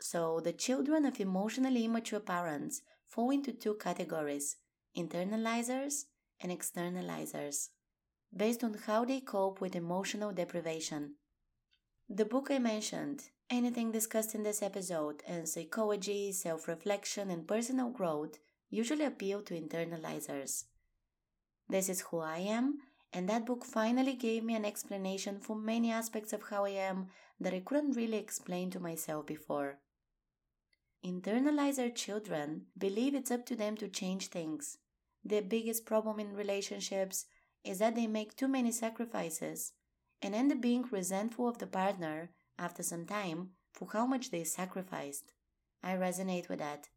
So, 0.00 0.40
the 0.40 0.52
children 0.52 1.06
of 1.06 1.20
emotionally 1.20 1.84
immature 1.84 2.20
parents 2.20 2.82
fall 3.06 3.30
into 3.30 3.52
two 3.52 3.74
categories 3.74 4.56
internalizers 4.96 6.04
and 6.40 6.52
externalizers, 6.52 7.68
based 8.36 8.62
on 8.64 8.74
how 8.74 9.04
they 9.04 9.20
cope 9.20 9.60
with 9.60 9.74
emotional 9.74 10.32
deprivation. 10.32 11.14
The 12.08 12.24
book 12.26 12.50
I 12.50 12.58
mentioned, 12.58 13.30
anything 13.48 13.90
discussed 13.92 14.34
in 14.34 14.42
this 14.42 14.62
episode, 14.62 15.22
and 15.26 15.48
psychology, 15.48 16.32
self 16.32 16.68
reflection, 16.68 17.30
and 17.30 17.48
personal 17.48 17.88
growth 17.90 18.38
usually 18.72 19.04
appeal 19.04 19.42
to 19.42 19.54
internalizers. 19.54 20.64
This 21.68 21.88
is 21.90 22.00
who 22.00 22.20
I 22.20 22.38
am, 22.38 22.78
and 23.12 23.28
that 23.28 23.44
book 23.44 23.64
finally 23.64 24.14
gave 24.14 24.42
me 24.42 24.54
an 24.54 24.64
explanation 24.64 25.38
for 25.38 25.54
many 25.54 25.92
aspects 25.92 26.32
of 26.32 26.44
how 26.48 26.64
I 26.64 26.70
am 26.70 27.08
that 27.38 27.52
I 27.52 27.60
couldn't 27.60 27.96
really 27.96 28.16
explain 28.16 28.70
to 28.70 28.80
myself 28.80 29.26
before. 29.26 29.78
Internalizer 31.04 31.94
children 31.94 32.62
believe 32.78 33.14
it's 33.14 33.30
up 33.30 33.44
to 33.46 33.56
them 33.56 33.76
to 33.76 33.88
change 33.88 34.28
things. 34.28 34.78
Their 35.22 35.42
biggest 35.42 35.84
problem 35.84 36.18
in 36.18 36.34
relationships 36.34 37.26
is 37.64 37.78
that 37.78 37.94
they 37.94 38.06
make 38.06 38.36
too 38.36 38.48
many 38.48 38.72
sacrifices 38.72 39.72
and 40.22 40.34
end 40.34 40.50
up 40.50 40.62
being 40.62 40.84
resentful 40.90 41.46
of 41.46 41.58
the 41.58 41.66
partner 41.66 42.30
after 42.58 42.82
some 42.82 43.04
time 43.04 43.50
for 43.72 43.88
how 43.92 44.06
much 44.06 44.30
they 44.30 44.44
sacrificed. 44.44 45.32
I 45.82 45.94
resonate 45.94 46.48
with 46.48 46.60
that. 46.60 46.88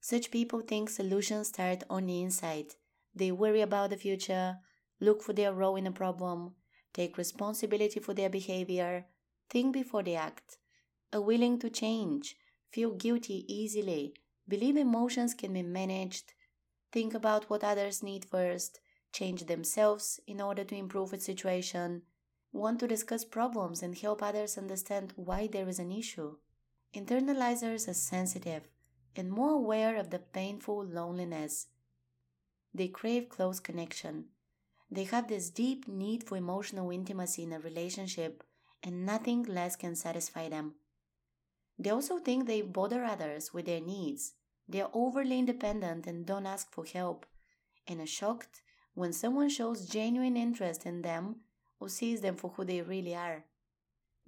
Such 0.00 0.30
people 0.30 0.60
think 0.60 0.88
solutions 0.88 1.48
start 1.48 1.84
on 1.90 2.06
the 2.06 2.22
inside. 2.22 2.74
They 3.14 3.30
worry 3.30 3.60
about 3.60 3.90
the 3.90 3.98
future, 3.98 4.58
look 4.98 5.22
for 5.22 5.34
their 5.34 5.52
role 5.52 5.76
in 5.76 5.86
a 5.86 5.92
problem, 5.92 6.54
take 6.94 7.18
responsibility 7.18 8.00
for 8.00 8.14
their 8.14 8.30
behavior, 8.30 9.06
think 9.50 9.74
before 9.74 10.02
they 10.02 10.16
act, 10.16 10.56
are 11.12 11.20
willing 11.20 11.58
to 11.58 11.68
change, 11.68 12.36
feel 12.70 12.92
guilty 12.92 13.44
easily, 13.52 14.14
believe 14.48 14.76
emotions 14.76 15.34
can 15.34 15.52
be 15.52 15.62
managed, 15.62 16.32
think 16.92 17.12
about 17.12 17.50
what 17.50 17.62
others 17.62 18.02
need 18.02 18.24
first, 18.24 18.80
change 19.12 19.44
themselves 19.46 20.18
in 20.26 20.40
order 20.40 20.64
to 20.64 20.76
improve 20.76 21.12
a 21.12 21.20
situation, 21.20 22.02
want 22.52 22.80
to 22.80 22.88
discuss 22.88 23.24
problems 23.24 23.82
and 23.82 23.98
help 23.98 24.22
others 24.22 24.56
understand 24.56 25.12
why 25.16 25.46
there 25.46 25.68
is 25.68 25.78
an 25.78 25.92
issue. 25.92 26.36
Internalizers 26.94 27.86
are 27.86 27.94
sensitive 27.94 28.62
and 29.16 29.30
more 29.30 29.52
aware 29.52 29.96
of 29.96 30.10
the 30.10 30.18
painful 30.18 30.84
loneliness. 30.84 31.66
They 32.72 32.88
crave 32.88 33.28
close 33.28 33.60
connection. 33.60 34.26
They 34.90 35.04
have 35.04 35.28
this 35.28 35.50
deep 35.50 35.86
need 35.88 36.24
for 36.24 36.36
emotional 36.36 36.90
intimacy 36.90 37.44
in 37.44 37.52
a 37.52 37.60
relationship, 37.60 38.44
and 38.82 39.04
nothing 39.04 39.42
less 39.42 39.76
can 39.76 39.94
satisfy 39.94 40.48
them. 40.48 40.74
They 41.78 41.90
also 41.90 42.18
think 42.18 42.46
they 42.46 42.62
bother 42.62 43.04
others 43.04 43.54
with 43.54 43.66
their 43.66 43.80
needs. 43.80 44.34
They 44.68 44.80
are 44.80 44.90
overly 44.92 45.38
independent 45.38 46.06
and 46.06 46.26
don't 46.26 46.46
ask 46.46 46.70
for 46.70 46.84
help, 46.84 47.26
and 47.86 48.00
are 48.00 48.06
shocked 48.06 48.62
when 48.94 49.12
someone 49.12 49.48
shows 49.48 49.86
genuine 49.88 50.36
interest 50.36 50.86
in 50.86 51.02
them 51.02 51.36
or 51.78 51.88
sees 51.88 52.20
them 52.20 52.36
for 52.36 52.50
who 52.50 52.64
they 52.64 52.82
really 52.82 53.14
are. 53.14 53.44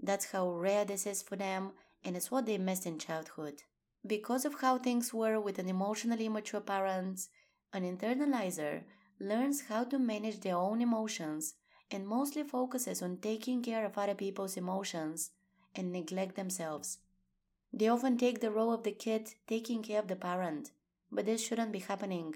That's 0.02 0.32
how 0.32 0.50
rare 0.50 0.84
this 0.84 1.06
is 1.06 1.22
for 1.22 1.36
them, 1.36 1.72
and 2.04 2.16
it's 2.16 2.30
what 2.30 2.46
they 2.46 2.58
missed 2.58 2.86
in 2.86 2.98
childhood. 2.98 3.62
Because 4.06 4.44
of 4.44 4.60
how 4.60 4.78
things 4.78 5.14
were 5.14 5.40
with 5.40 5.58
an 5.58 5.68
emotionally 5.68 6.26
immature 6.26 6.60
parent, 6.60 7.28
an 7.72 7.84
internalizer 7.84 8.82
learns 9.20 9.62
how 9.62 9.84
to 9.84 9.98
manage 9.98 10.40
their 10.40 10.56
own 10.56 10.80
emotions 10.80 11.54
and 11.90 12.06
mostly 12.06 12.42
focuses 12.42 13.00
on 13.00 13.18
taking 13.18 13.62
care 13.62 13.84
of 13.84 13.96
other 13.96 14.14
people's 14.14 14.56
emotions 14.56 15.30
and 15.76 15.92
neglect 15.92 16.34
themselves. 16.34 16.98
They 17.72 17.88
often 17.88 18.18
take 18.18 18.40
the 18.40 18.50
role 18.50 18.72
of 18.72 18.82
the 18.82 18.92
kid 18.92 19.34
taking 19.46 19.82
care 19.82 20.00
of 20.00 20.08
the 20.08 20.16
parent, 20.16 20.72
but 21.10 21.26
this 21.26 21.46
shouldn't 21.46 21.72
be 21.72 21.78
happening. 21.78 22.34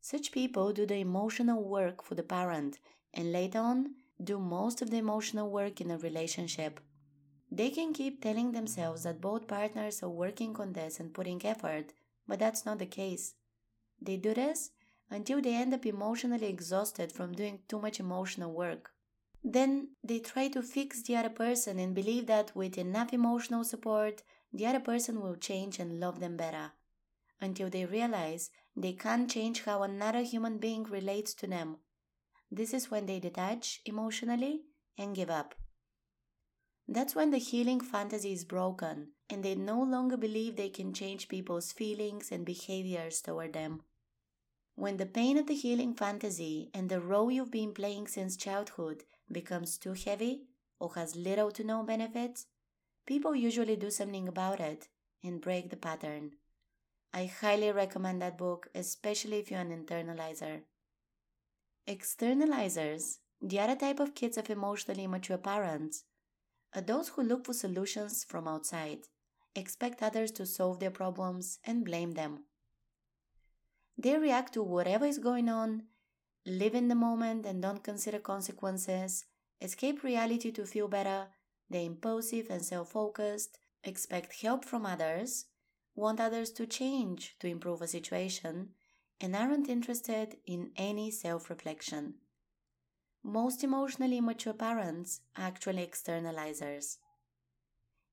Such 0.00 0.32
people 0.32 0.72
do 0.72 0.86
the 0.86 0.96
emotional 0.96 1.62
work 1.62 2.02
for 2.02 2.14
the 2.14 2.22
parent 2.22 2.78
and 3.14 3.32
later 3.32 3.60
on 3.60 3.94
do 4.22 4.38
most 4.38 4.82
of 4.82 4.90
the 4.90 4.98
emotional 4.98 5.48
work 5.50 5.80
in 5.80 5.90
a 5.90 5.98
relationship. 5.98 6.80
They 7.50 7.70
can 7.70 7.92
keep 7.92 8.20
telling 8.20 8.52
themselves 8.52 9.04
that 9.04 9.20
both 9.20 9.46
partners 9.46 10.02
are 10.02 10.08
working 10.08 10.56
on 10.56 10.72
this 10.72 10.98
and 10.98 11.14
putting 11.14 11.44
effort, 11.44 11.92
but 12.26 12.38
that's 12.38 12.66
not 12.66 12.78
the 12.78 12.86
case. 12.86 13.34
They 14.00 14.16
do 14.16 14.34
this 14.34 14.70
until 15.10 15.40
they 15.40 15.54
end 15.54 15.74
up 15.74 15.86
emotionally 15.86 16.46
exhausted 16.46 17.12
from 17.12 17.32
doing 17.32 17.60
too 17.68 17.78
much 17.78 18.00
emotional 18.00 18.52
work. 18.52 18.90
Then 19.42 19.88
they 20.02 20.18
try 20.18 20.48
to 20.48 20.62
fix 20.62 21.02
the 21.02 21.16
other 21.16 21.30
person 21.30 21.78
and 21.78 21.94
believe 21.94 22.26
that 22.26 22.56
with 22.56 22.78
enough 22.78 23.12
emotional 23.12 23.64
support, 23.64 24.22
the 24.52 24.66
other 24.66 24.80
person 24.80 25.20
will 25.20 25.36
change 25.36 25.78
and 25.78 26.00
love 26.00 26.20
them 26.20 26.36
better. 26.36 26.72
Until 27.40 27.68
they 27.68 27.84
realize 27.84 28.50
they 28.74 28.92
can't 28.92 29.30
change 29.30 29.64
how 29.64 29.82
another 29.82 30.22
human 30.22 30.58
being 30.58 30.84
relates 30.84 31.34
to 31.34 31.46
them 31.46 31.76
this 32.54 32.72
is 32.72 32.90
when 32.90 33.06
they 33.06 33.18
detach 33.18 33.80
emotionally 33.84 34.62
and 34.96 35.16
give 35.16 35.28
up. 35.28 35.54
That's 36.86 37.14
when 37.14 37.30
the 37.30 37.38
healing 37.38 37.80
fantasy 37.80 38.32
is 38.32 38.44
broken 38.44 39.08
and 39.30 39.42
they 39.42 39.54
no 39.54 39.82
longer 39.82 40.16
believe 40.16 40.56
they 40.56 40.68
can 40.68 40.92
change 40.92 41.28
people's 41.28 41.72
feelings 41.72 42.30
and 42.30 42.44
behaviors 42.44 43.22
toward 43.22 43.54
them. 43.54 43.82
When 44.74 44.96
the 44.96 45.06
pain 45.06 45.38
of 45.38 45.46
the 45.46 45.54
healing 45.54 45.94
fantasy 45.94 46.70
and 46.74 46.88
the 46.88 47.00
role 47.00 47.30
you've 47.30 47.50
been 47.50 47.72
playing 47.72 48.08
since 48.08 48.36
childhood 48.36 49.04
becomes 49.30 49.78
too 49.78 49.94
heavy 49.94 50.42
or 50.78 50.94
has 50.94 51.16
little 51.16 51.50
to 51.52 51.64
no 51.64 51.82
benefits, 51.84 52.46
people 53.06 53.34
usually 53.34 53.76
do 53.76 53.90
something 53.90 54.28
about 54.28 54.60
it 54.60 54.88
and 55.22 55.40
break 55.40 55.70
the 55.70 55.76
pattern. 55.76 56.32
I 57.14 57.26
highly 57.26 57.70
recommend 57.70 58.20
that 58.20 58.36
book, 58.36 58.68
especially 58.74 59.38
if 59.38 59.50
you're 59.50 59.60
an 59.60 59.70
internalizer. 59.70 60.62
Externalizers, 61.86 63.18
the 63.40 63.60
other 63.60 63.76
type 63.76 64.00
of 64.00 64.14
kids 64.14 64.36
of 64.36 64.50
emotionally 64.50 65.04
immature 65.04 65.38
parents, 65.38 66.02
are 66.02 66.13
those 66.80 67.08
who 67.10 67.22
look 67.22 67.44
for 67.46 67.52
solutions 67.52 68.24
from 68.24 68.48
outside, 68.48 69.00
expect 69.54 70.02
others 70.02 70.30
to 70.32 70.46
solve 70.46 70.80
their 70.80 70.90
problems, 70.90 71.58
and 71.64 71.84
blame 71.84 72.12
them. 72.12 72.44
They 73.96 74.18
react 74.18 74.54
to 74.54 74.62
whatever 74.62 75.06
is 75.06 75.18
going 75.18 75.48
on, 75.48 75.84
live 76.44 76.74
in 76.74 76.88
the 76.88 76.94
moment 76.94 77.46
and 77.46 77.62
don't 77.62 77.84
consider 77.84 78.18
consequences, 78.18 79.24
escape 79.60 80.02
reality 80.02 80.50
to 80.52 80.66
feel 80.66 80.88
better, 80.88 81.28
they're 81.70 81.86
impulsive 81.86 82.48
and 82.50 82.64
self 82.64 82.90
focused, 82.90 83.58
expect 83.82 84.40
help 84.42 84.64
from 84.64 84.84
others, 84.84 85.46
want 85.94 86.20
others 86.20 86.50
to 86.50 86.66
change 86.66 87.36
to 87.38 87.46
improve 87.46 87.80
a 87.82 87.86
situation, 87.86 88.70
and 89.20 89.34
aren't 89.36 89.68
interested 89.68 90.36
in 90.46 90.72
any 90.76 91.10
self 91.10 91.48
reflection. 91.48 92.14
Most 93.26 93.64
emotionally 93.64 94.18
immature 94.18 94.52
parents 94.52 95.22
are 95.34 95.46
actually 95.46 95.86
externalizers. 95.86 96.98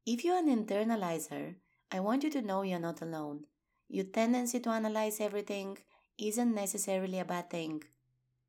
If 0.05 0.23
you're 0.23 0.37
an 0.37 0.47
internalizer, 0.47 1.55
I 1.91 1.99
want 1.99 2.23
you 2.23 2.29
to 2.29 2.41
know 2.41 2.61
you're 2.61 2.79
not 2.79 3.01
alone. 3.01 3.45
Your 3.89 4.05
tendency 4.05 4.61
to 4.61 4.69
analyze 4.69 5.19
everything 5.19 5.79
isn't 6.17 6.55
necessarily 6.55 7.19
a 7.19 7.25
bad 7.25 7.49
thing. 7.49 7.83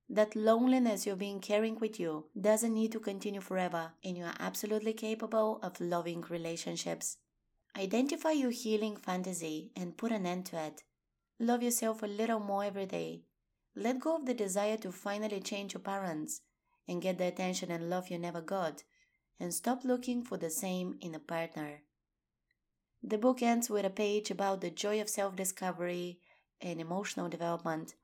That 0.09 0.37
loneliness 0.37 1.05
you've 1.05 1.19
been 1.19 1.41
carrying 1.41 1.81
with 1.81 1.99
you 1.99 2.27
doesn't 2.41 2.73
need 2.73 2.93
to 2.93 3.01
continue 3.01 3.41
forever, 3.41 3.95
and 4.05 4.17
you 4.17 4.25
are 4.25 4.37
absolutely 4.39 4.93
capable 4.93 5.59
of 5.65 5.81
loving 5.81 6.21
relationships. 6.31 7.17
Identify 7.77 8.31
your 8.31 8.53
healing 8.53 8.97
fantasy 8.97 9.73
and 9.75 9.97
put 9.97 10.13
an 10.13 10.27
end 10.27 10.47
to 10.47 10.65
it. 10.65 10.85
Love 11.41 11.65
yourself 11.65 12.05
a 12.05 12.07
little 12.07 12.39
more 12.39 12.63
every 12.63 12.87
day. 12.87 13.25
Let 13.75 13.99
go 13.99 14.15
of 14.15 14.27
the 14.27 14.35
desire 14.35 14.77
to 14.77 14.93
finally 14.93 15.41
change 15.41 15.75
your 15.75 15.81
parents 15.81 16.41
and 16.89 17.03
get 17.03 17.19
the 17.19 17.27
attention 17.27 17.71
and 17.71 17.89
love 17.89 18.09
you 18.09 18.19
never 18.19 18.41
got, 18.41 18.83
and 19.39 19.53
stop 19.53 19.85
looking 19.85 20.23
for 20.23 20.37
the 20.37 20.51
same 20.51 20.97
in 21.01 21.15
a 21.15 21.19
partner. 21.19 21.83
The 23.03 23.19
book 23.19 23.43
ends 23.43 23.69
with 23.69 23.85
a 23.85 23.91
page 23.91 24.31
about 24.31 24.61
the 24.61 24.71
joy 24.71 25.01
of 25.01 25.09
self 25.09 25.35
discovery 25.35 26.21
and 26.61 26.81
emotional 26.81 27.29
development. 27.29 27.95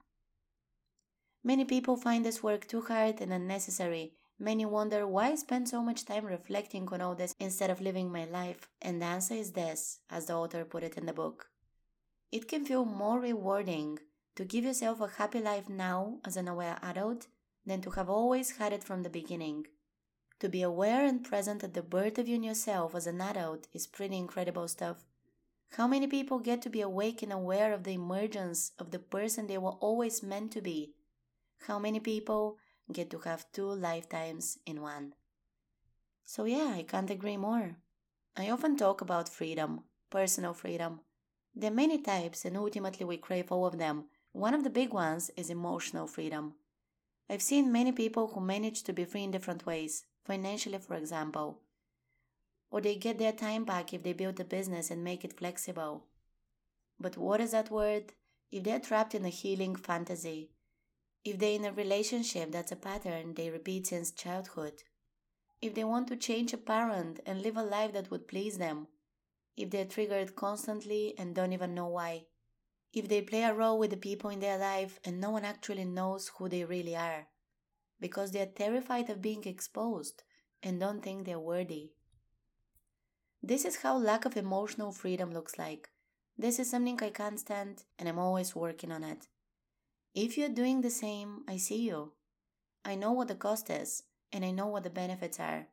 Many 1.44 1.64
people 1.64 1.96
find 1.96 2.24
this 2.24 2.42
work 2.42 2.66
too 2.66 2.82
hard 2.82 3.20
and 3.20 3.32
unnecessary. 3.32 4.14
Many 4.40 4.66
wonder 4.66 5.06
why 5.06 5.30
I 5.30 5.34
spend 5.36 5.68
so 5.68 5.82
much 5.82 6.04
time 6.04 6.24
reflecting 6.24 6.88
on 6.88 7.00
all 7.00 7.14
this 7.14 7.34
instead 7.38 7.70
of 7.70 7.80
living 7.80 8.10
my 8.10 8.24
life. 8.24 8.68
And 8.82 9.00
the 9.00 9.06
answer 9.06 9.34
is 9.34 9.52
this, 9.52 10.00
as 10.10 10.26
the 10.26 10.34
author 10.34 10.64
put 10.64 10.82
it 10.82 10.96
in 10.96 11.06
the 11.06 11.12
book. 11.12 11.46
It 12.30 12.48
can 12.48 12.64
feel 12.64 12.84
more 12.84 13.20
rewarding 13.20 13.98
to 14.36 14.44
give 14.44 14.64
yourself 14.64 15.00
a 15.00 15.08
happy 15.08 15.40
life 15.40 15.68
now 15.68 16.18
as 16.24 16.36
an 16.36 16.46
aware 16.46 16.78
adult 16.82 17.28
than 17.68 17.82
to 17.82 17.90
have 17.90 18.08
always 18.08 18.56
had 18.56 18.72
it 18.72 18.82
from 18.82 19.02
the 19.02 19.10
beginning. 19.10 19.66
To 20.40 20.48
be 20.48 20.62
aware 20.62 21.04
and 21.04 21.22
present 21.22 21.62
at 21.62 21.74
the 21.74 21.82
birth 21.82 22.18
of 22.18 22.26
you 22.26 22.36
and 22.36 22.44
yourself 22.44 22.94
as 22.94 23.06
an 23.06 23.20
adult 23.20 23.68
is 23.72 23.86
pretty 23.86 24.16
incredible 24.16 24.68
stuff. 24.68 25.04
How 25.72 25.86
many 25.86 26.06
people 26.06 26.38
get 26.38 26.62
to 26.62 26.70
be 26.70 26.80
awake 26.80 27.22
and 27.22 27.32
aware 27.32 27.74
of 27.74 27.84
the 27.84 27.92
emergence 27.92 28.72
of 28.78 28.90
the 28.90 28.98
person 28.98 29.46
they 29.46 29.58
were 29.58 29.78
always 29.80 30.22
meant 30.22 30.50
to 30.52 30.62
be? 30.62 30.94
How 31.66 31.78
many 31.78 32.00
people 32.00 32.56
get 32.90 33.10
to 33.10 33.18
have 33.18 33.52
two 33.52 33.66
lifetimes 33.66 34.58
in 34.64 34.80
one? 34.80 35.14
So, 36.24 36.44
yeah, 36.44 36.72
I 36.74 36.84
can't 36.84 37.10
agree 37.10 37.36
more. 37.36 37.76
I 38.36 38.50
often 38.50 38.76
talk 38.76 39.00
about 39.00 39.28
freedom, 39.28 39.80
personal 40.10 40.54
freedom. 40.54 41.00
There 41.54 41.70
are 41.70 41.74
many 41.74 42.00
types, 42.00 42.44
and 42.44 42.56
ultimately 42.56 43.04
we 43.04 43.16
crave 43.16 43.50
all 43.50 43.66
of 43.66 43.78
them. 43.78 44.04
One 44.32 44.54
of 44.54 44.62
the 44.62 44.70
big 44.70 44.92
ones 44.92 45.30
is 45.36 45.50
emotional 45.50 46.06
freedom. 46.06 46.54
I've 47.30 47.42
seen 47.42 47.70
many 47.70 47.92
people 47.92 48.28
who 48.28 48.40
manage 48.40 48.82
to 48.84 48.92
be 48.92 49.04
free 49.04 49.24
in 49.24 49.30
different 49.30 49.66
ways, 49.66 50.04
financially, 50.24 50.78
for 50.78 50.94
example. 50.94 51.60
Or 52.70 52.80
they 52.80 52.96
get 52.96 53.18
their 53.18 53.32
time 53.32 53.64
back 53.64 53.92
if 53.92 54.02
they 54.02 54.14
build 54.14 54.40
a 54.40 54.44
business 54.44 54.90
and 54.90 55.04
make 55.04 55.24
it 55.24 55.38
flexible. 55.38 56.06
But 56.98 57.16
what 57.16 57.40
is 57.40 57.50
that 57.50 57.70
word? 57.70 58.12
If 58.50 58.64
they're 58.64 58.80
trapped 58.80 59.14
in 59.14 59.26
a 59.26 59.30
healing 59.30 59.76
fantasy, 59.76 60.52
if 61.22 61.38
they're 61.38 61.56
in 61.56 61.66
a 61.66 61.72
relationship 61.72 62.50
that's 62.50 62.72
a 62.72 62.76
pattern 62.76 63.34
they 63.34 63.50
repeat 63.50 63.88
since 63.88 64.10
childhood, 64.10 64.82
if 65.60 65.74
they 65.74 65.84
want 65.84 66.08
to 66.08 66.16
change 66.16 66.54
a 66.54 66.58
parent 66.58 67.20
and 67.26 67.42
live 67.42 67.56
a 67.56 67.62
life 67.62 67.92
that 67.92 68.10
would 68.10 68.26
please 68.26 68.56
them, 68.56 68.86
if 69.56 69.70
they're 69.70 69.84
triggered 69.84 70.34
constantly 70.34 71.14
and 71.18 71.34
don't 71.34 71.52
even 71.52 71.74
know 71.74 71.88
why. 71.88 72.24
If 72.92 73.08
they 73.08 73.22
play 73.22 73.42
a 73.42 73.54
role 73.54 73.78
with 73.78 73.90
the 73.90 73.96
people 73.96 74.30
in 74.30 74.40
their 74.40 74.58
life 74.58 74.98
and 75.04 75.20
no 75.20 75.30
one 75.30 75.44
actually 75.44 75.84
knows 75.84 76.32
who 76.36 76.48
they 76.48 76.64
really 76.64 76.96
are. 76.96 77.28
Because 78.00 78.30
they're 78.30 78.46
terrified 78.46 79.10
of 79.10 79.20
being 79.20 79.44
exposed 79.44 80.22
and 80.62 80.80
don't 80.80 81.02
think 81.02 81.24
they're 81.24 81.38
worthy. 81.38 81.92
This 83.42 83.64
is 83.64 83.76
how 83.76 83.96
lack 83.96 84.24
of 84.24 84.36
emotional 84.36 84.92
freedom 84.92 85.32
looks 85.32 85.58
like. 85.58 85.90
This 86.36 86.58
is 86.58 86.70
something 86.70 87.00
I 87.02 87.10
can't 87.10 87.38
stand, 87.38 87.84
and 87.98 88.08
I'm 88.08 88.18
always 88.18 88.54
working 88.54 88.92
on 88.92 89.04
it. 89.04 89.26
If 90.14 90.38
you're 90.38 90.48
doing 90.48 90.80
the 90.80 90.90
same, 90.90 91.42
I 91.48 91.56
see 91.56 91.82
you. 91.82 92.12
I 92.84 92.94
know 92.94 93.12
what 93.12 93.28
the 93.28 93.34
cost 93.34 93.70
is, 93.70 94.04
and 94.32 94.44
I 94.44 94.50
know 94.50 94.66
what 94.66 94.84
the 94.84 94.90
benefits 94.90 95.38
are. 95.40 95.68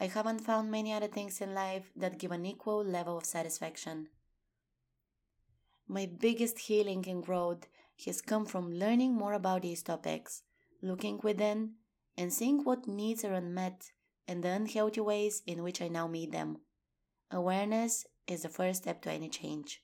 I 0.00 0.06
haven't 0.06 0.40
found 0.40 0.70
many 0.70 0.92
other 0.92 1.06
things 1.06 1.40
in 1.40 1.54
life 1.54 1.90
that 1.96 2.18
give 2.18 2.32
an 2.32 2.46
equal 2.46 2.84
level 2.84 3.16
of 3.16 3.24
satisfaction. 3.24 4.08
My 5.88 6.06
biggest 6.06 6.58
healing 6.58 7.08
and 7.08 7.22
growth 7.22 7.68
has 8.04 8.20
come 8.20 8.44
from 8.44 8.74
learning 8.74 9.14
more 9.14 9.34
about 9.34 9.62
these 9.62 9.82
topics, 9.82 10.42
looking 10.82 11.20
within, 11.22 11.74
and 12.16 12.32
seeing 12.32 12.64
what 12.64 12.88
needs 12.88 13.24
are 13.24 13.34
unmet 13.34 13.92
and 14.26 14.42
the 14.42 14.48
unhealthy 14.48 15.00
ways 15.00 15.42
in 15.46 15.62
which 15.62 15.80
I 15.80 15.88
now 15.88 16.08
meet 16.08 16.32
them. 16.32 16.58
Awareness 17.30 18.04
is 18.26 18.42
the 18.42 18.48
first 18.48 18.82
step 18.82 19.00
to 19.02 19.12
any 19.12 19.28
change. 19.28 19.82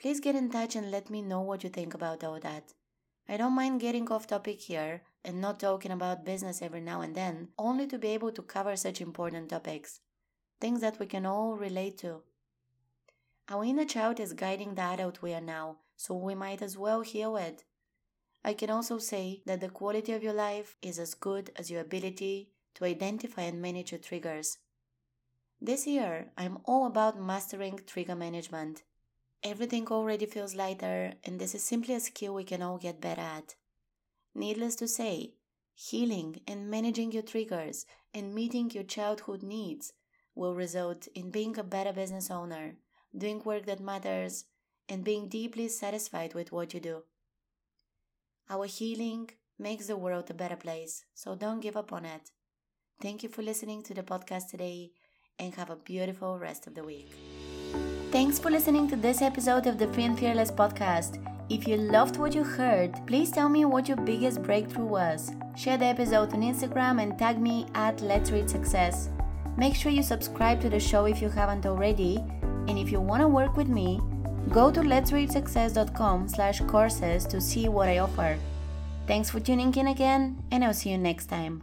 Please 0.00 0.20
get 0.20 0.34
in 0.34 0.50
touch 0.50 0.74
and 0.74 0.90
let 0.90 1.10
me 1.10 1.22
know 1.22 1.40
what 1.40 1.62
you 1.62 1.70
think 1.70 1.94
about 1.94 2.24
all 2.24 2.40
that. 2.40 2.74
I 3.28 3.36
don't 3.36 3.54
mind 3.54 3.80
getting 3.80 4.08
off 4.10 4.26
topic 4.26 4.60
here 4.60 5.02
and 5.24 5.40
not 5.40 5.60
talking 5.60 5.90
about 5.90 6.24
business 6.24 6.62
every 6.62 6.80
now 6.80 7.00
and 7.00 7.14
then, 7.14 7.48
only 7.58 7.86
to 7.88 7.98
be 7.98 8.08
able 8.08 8.32
to 8.32 8.42
cover 8.42 8.76
such 8.76 9.00
important 9.00 9.48
topics. 9.48 10.00
Things 10.60 10.80
that 10.80 10.98
we 10.98 11.06
can 11.06 11.24
all 11.24 11.56
relate 11.56 11.98
to. 11.98 12.22
Our 13.48 13.64
inner 13.64 13.84
child 13.84 14.18
is 14.18 14.32
guiding 14.32 14.74
the 14.74 14.82
adult 14.82 15.22
we 15.22 15.32
are 15.32 15.40
now, 15.40 15.76
so 15.96 16.14
we 16.14 16.34
might 16.34 16.62
as 16.62 16.76
well 16.76 17.02
heal 17.02 17.36
it. 17.36 17.62
I 18.44 18.54
can 18.54 18.70
also 18.70 18.98
say 18.98 19.42
that 19.46 19.60
the 19.60 19.68
quality 19.68 20.12
of 20.12 20.22
your 20.22 20.32
life 20.32 20.76
is 20.82 20.98
as 20.98 21.14
good 21.14 21.52
as 21.54 21.70
your 21.70 21.80
ability 21.80 22.50
to 22.74 22.84
identify 22.84 23.42
and 23.42 23.62
manage 23.62 23.92
your 23.92 24.00
triggers. 24.00 24.58
This 25.60 25.86
year, 25.86 26.32
I'm 26.36 26.58
all 26.64 26.86
about 26.86 27.20
mastering 27.20 27.80
trigger 27.86 28.16
management. 28.16 28.82
Everything 29.44 29.86
already 29.88 30.26
feels 30.26 30.56
lighter, 30.56 31.14
and 31.22 31.38
this 31.38 31.54
is 31.54 31.62
simply 31.62 31.94
a 31.94 32.00
skill 32.00 32.34
we 32.34 32.42
can 32.44 32.62
all 32.62 32.78
get 32.78 33.00
better 33.00 33.20
at. 33.20 33.54
Needless 34.34 34.74
to 34.76 34.88
say, 34.88 35.34
healing 35.74 36.40
and 36.48 36.68
managing 36.68 37.12
your 37.12 37.22
triggers 37.22 37.86
and 38.12 38.34
meeting 38.34 38.70
your 38.72 38.84
childhood 38.84 39.42
needs 39.44 39.92
will 40.34 40.54
result 40.54 41.06
in 41.14 41.30
being 41.30 41.56
a 41.58 41.62
better 41.62 41.92
business 41.92 42.30
owner, 42.30 42.74
doing 43.16 43.42
work 43.44 43.66
that 43.66 43.80
matters, 43.80 44.44
and 44.88 45.04
being 45.04 45.28
deeply 45.28 45.68
satisfied 45.68 46.34
with 46.34 46.52
what 46.52 46.74
you 46.74 46.80
do. 46.80 47.02
Our 48.48 48.66
healing 48.66 49.30
makes 49.58 49.86
the 49.86 49.96
world 49.96 50.30
a 50.30 50.34
better 50.34 50.56
place, 50.56 51.04
so 51.14 51.34
don't 51.34 51.60
give 51.60 51.76
up 51.76 51.92
on 51.92 52.04
it. 52.04 52.30
Thank 53.00 53.22
you 53.22 53.28
for 53.28 53.42
listening 53.42 53.82
to 53.84 53.94
the 53.94 54.02
podcast 54.02 54.50
today 54.50 54.92
and 55.38 55.54
have 55.54 55.70
a 55.70 55.76
beautiful 55.76 56.38
rest 56.38 56.66
of 56.66 56.74
the 56.74 56.84
week. 56.84 57.12
Thanks 58.12 58.38
for 58.38 58.50
listening 58.50 58.88
to 58.88 58.96
this 58.96 59.20
episode 59.20 59.66
of 59.66 59.78
the 59.78 59.88
Free 59.88 60.04
and 60.04 60.18
Fearless 60.18 60.50
podcast. 60.50 61.20
If 61.50 61.66
you 61.68 61.76
loved 61.76 62.16
what 62.16 62.34
you 62.34 62.44
heard, 62.44 62.94
please 63.06 63.30
tell 63.30 63.48
me 63.48 63.64
what 63.64 63.88
your 63.88 63.98
biggest 63.98 64.42
breakthrough 64.42 64.86
was. 64.86 65.32
Share 65.56 65.76
the 65.76 65.86
episode 65.86 66.32
on 66.32 66.42
Instagram 66.42 67.02
and 67.02 67.18
tag 67.18 67.40
me 67.40 67.66
at 67.74 68.00
Let's 68.00 68.30
Reach 68.30 68.48
Success. 68.48 69.10
Make 69.56 69.74
sure 69.74 69.92
you 69.92 70.02
subscribe 70.02 70.60
to 70.60 70.70
the 70.70 70.80
show 70.80 71.04
if 71.06 71.20
you 71.20 71.28
haven't 71.28 71.66
already, 71.66 72.24
and 72.68 72.78
if 72.78 72.90
you 72.90 73.00
want 73.00 73.22
to 73.22 73.28
work 73.28 73.56
with 73.56 73.68
me, 73.68 74.00
go 74.50 74.70
to 74.70 74.80
letsreachsuccess.com 74.80 76.28
slash 76.28 76.60
courses 76.62 77.26
to 77.26 77.40
see 77.40 77.68
what 77.68 77.88
I 77.88 77.98
offer. 77.98 78.38
Thanks 79.06 79.30
for 79.30 79.40
tuning 79.40 79.74
in 79.74 79.86
again, 79.86 80.42
and 80.50 80.64
I'll 80.64 80.74
see 80.74 80.90
you 80.90 80.98
next 80.98 81.26
time. 81.26 81.54